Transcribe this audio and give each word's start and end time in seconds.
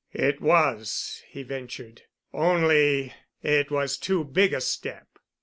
"It 0.13 0.41
was," 0.41 1.21
he 1.27 1.43
ventured, 1.43 2.01
"only 2.33 3.13
it 3.43 3.69
was 3.69 3.97
too 3.99 4.23
big 4.23 4.51
a 4.51 4.59
step." 4.59 5.07